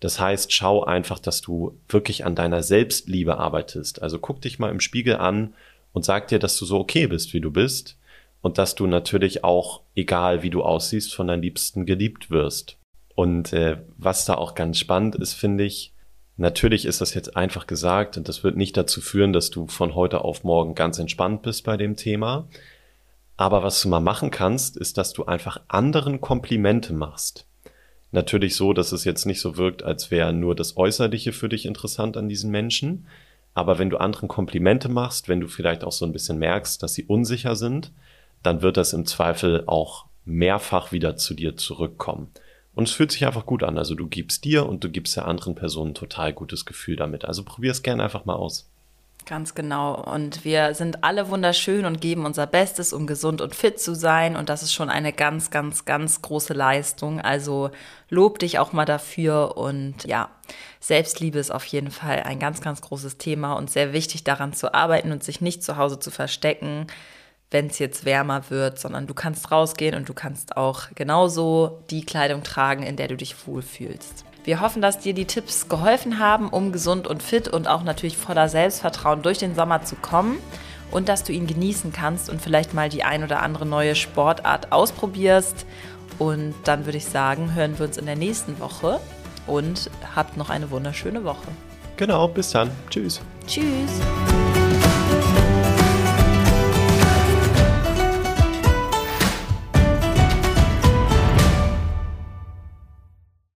Das 0.00 0.20
heißt, 0.20 0.52
schau 0.52 0.84
einfach, 0.84 1.18
dass 1.18 1.40
du 1.40 1.78
wirklich 1.88 2.24
an 2.24 2.34
deiner 2.34 2.62
Selbstliebe 2.62 3.38
arbeitest. 3.38 4.02
Also 4.02 4.18
guck 4.18 4.40
dich 4.40 4.58
mal 4.58 4.70
im 4.70 4.80
Spiegel 4.80 5.16
an 5.16 5.54
und 5.92 6.04
sag 6.04 6.28
dir, 6.28 6.38
dass 6.38 6.58
du 6.58 6.66
so 6.66 6.78
okay 6.78 7.06
bist, 7.06 7.32
wie 7.32 7.40
du 7.40 7.50
bist 7.50 7.96
und 8.42 8.58
dass 8.58 8.74
du 8.74 8.86
natürlich 8.86 9.42
auch, 9.44 9.80
egal 9.94 10.42
wie 10.42 10.50
du 10.50 10.62
aussiehst, 10.62 11.14
von 11.14 11.28
deinen 11.28 11.42
Liebsten 11.42 11.86
geliebt 11.86 12.30
wirst. 12.30 12.76
Und 13.14 13.54
äh, 13.54 13.78
was 13.96 14.26
da 14.26 14.34
auch 14.34 14.54
ganz 14.54 14.78
spannend 14.78 15.16
ist, 15.16 15.32
finde 15.32 15.64
ich, 15.64 15.94
natürlich 16.36 16.84
ist 16.84 17.00
das 17.00 17.14
jetzt 17.14 17.34
einfach 17.34 17.66
gesagt 17.66 18.18
und 18.18 18.28
das 18.28 18.44
wird 18.44 18.56
nicht 18.56 18.76
dazu 18.76 19.00
führen, 19.00 19.32
dass 19.32 19.48
du 19.48 19.66
von 19.66 19.94
heute 19.94 20.20
auf 20.20 20.44
morgen 20.44 20.74
ganz 20.74 20.98
entspannt 20.98 21.40
bist 21.40 21.64
bei 21.64 21.78
dem 21.78 21.96
Thema. 21.96 22.46
Aber 23.38 23.62
was 23.62 23.80
du 23.80 23.88
mal 23.88 24.00
machen 24.00 24.30
kannst, 24.30 24.76
ist, 24.76 24.98
dass 24.98 25.14
du 25.14 25.24
einfach 25.24 25.60
anderen 25.68 26.20
Komplimente 26.20 26.92
machst 26.92 27.46
natürlich 28.12 28.56
so, 28.56 28.72
dass 28.72 28.92
es 28.92 29.04
jetzt 29.04 29.26
nicht 29.26 29.40
so 29.40 29.56
wirkt, 29.56 29.82
als 29.82 30.10
wäre 30.10 30.32
nur 30.32 30.54
das 30.54 30.76
Äußerliche 30.76 31.32
für 31.32 31.48
dich 31.48 31.66
interessant 31.66 32.16
an 32.16 32.28
diesen 32.28 32.50
Menschen. 32.50 33.06
Aber 33.54 33.78
wenn 33.78 33.90
du 33.90 33.96
anderen 33.96 34.28
Komplimente 34.28 34.88
machst, 34.88 35.28
wenn 35.28 35.40
du 35.40 35.48
vielleicht 35.48 35.84
auch 35.84 35.92
so 35.92 36.04
ein 36.04 36.12
bisschen 36.12 36.38
merkst, 36.38 36.82
dass 36.82 36.94
sie 36.94 37.04
unsicher 37.04 37.56
sind, 37.56 37.92
dann 38.42 38.62
wird 38.62 38.76
das 38.76 38.92
im 38.92 39.06
Zweifel 39.06 39.64
auch 39.66 40.06
mehrfach 40.24 40.92
wieder 40.92 41.16
zu 41.16 41.34
dir 41.34 41.56
zurückkommen. 41.56 42.28
Und 42.74 42.88
es 42.88 42.94
fühlt 42.94 43.10
sich 43.10 43.24
einfach 43.24 43.46
gut 43.46 43.62
an. 43.62 43.78
Also 43.78 43.94
du 43.94 44.06
gibst 44.06 44.44
dir 44.44 44.66
und 44.66 44.84
du 44.84 44.90
gibst 44.90 45.16
der 45.16 45.26
anderen 45.26 45.54
Person 45.54 45.88
ein 45.88 45.94
total 45.94 46.34
gutes 46.34 46.66
Gefühl 46.66 46.96
damit. 46.96 47.24
Also 47.24 47.42
probier 47.42 47.70
es 47.70 47.82
gerne 47.82 48.04
einfach 48.04 48.26
mal 48.26 48.34
aus. 48.34 48.70
Ganz 49.28 49.56
genau. 49.56 50.00
Und 50.04 50.44
wir 50.44 50.72
sind 50.74 51.02
alle 51.02 51.28
wunderschön 51.28 51.84
und 51.84 52.00
geben 52.00 52.24
unser 52.24 52.46
Bestes, 52.46 52.92
um 52.92 53.08
gesund 53.08 53.40
und 53.40 53.56
fit 53.56 53.80
zu 53.80 53.96
sein. 53.96 54.36
Und 54.36 54.48
das 54.48 54.62
ist 54.62 54.72
schon 54.72 54.88
eine 54.88 55.12
ganz, 55.12 55.50
ganz, 55.50 55.84
ganz 55.84 56.22
große 56.22 56.54
Leistung. 56.54 57.20
Also 57.20 57.70
lob 58.08 58.38
dich 58.38 58.60
auch 58.60 58.72
mal 58.72 58.84
dafür. 58.84 59.56
Und 59.56 60.04
ja, 60.04 60.30
Selbstliebe 60.78 61.40
ist 61.40 61.50
auf 61.50 61.64
jeden 61.64 61.90
Fall 61.90 62.22
ein 62.22 62.38
ganz, 62.38 62.60
ganz 62.60 62.80
großes 62.82 63.18
Thema 63.18 63.54
und 63.54 63.68
sehr 63.68 63.92
wichtig 63.92 64.22
daran 64.22 64.52
zu 64.52 64.72
arbeiten 64.72 65.10
und 65.10 65.24
sich 65.24 65.40
nicht 65.40 65.64
zu 65.64 65.76
Hause 65.76 65.98
zu 65.98 66.12
verstecken, 66.12 66.86
wenn 67.50 67.66
es 67.66 67.80
jetzt 67.80 68.04
wärmer 68.04 68.48
wird, 68.50 68.78
sondern 68.78 69.08
du 69.08 69.14
kannst 69.14 69.50
rausgehen 69.50 69.96
und 69.96 70.08
du 70.08 70.14
kannst 70.14 70.56
auch 70.56 70.82
genauso 70.94 71.82
die 71.90 72.06
Kleidung 72.06 72.44
tragen, 72.44 72.84
in 72.84 72.94
der 72.94 73.08
du 73.08 73.16
dich 73.16 73.48
wohlfühlst. 73.48 74.24
Wir 74.46 74.60
hoffen, 74.60 74.80
dass 74.80 75.00
dir 75.00 75.12
die 75.12 75.24
Tipps 75.24 75.68
geholfen 75.68 76.20
haben, 76.20 76.48
um 76.48 76.70
gesund 76.70 77.08
und 77.08 77.20
fit 77.20 77.48
und 77.48 77.66
auch 77.66 77.82
natürlich 77.82 78.16
voller 78.16 78.48
Selbstvertrauen 78.48 79.20
durch 79.20 79.38
den 79.38 79.56
Sommer 79.56 79.82
zu 79.82 79.96
kommen 79.96 80.38
und 80.92 81.08
dass 81.08 81.24
du 81.24 81.32
ihn 81.32 81.48
genießen 81.48 81.92
kannst 81.92 82.30
und 82.30 82.40
vielleicht 82.40 82.72
mal 82.72 82.88
die 82.88 83.02
ein 83.02 83.24
oder 83.24 83.42
andere 83.42 83.66
neue 83.66 83.96
Sportart 83.96 84.70
ausprobierst. 84.70 85.66
Und 86.20 86.54
dann 86.62 86.86
würde 86.86 86.98
ich 86.98 87.06
sagen, 87.06 87.54
hören 87.56 87.76
wir 87.76 87.86
uns 87.86 87.98
in 87.98 88.06
der 88.06 88.14
nächsten 88.14 88.60
Woche 88.60 89.00
und 89.48 89.90
habt 90.14 90.36
noch 90.36 90.48
eine 90.48 90.70
wunderschöne 90.70 91.24
Woche. 91.24 91.48
Genau, 91.96 92.28
bis 92.28 92.50
dann. 92.50 92.70
Tschüss. 92.88 93.20
Tschüss. 93.48 94.00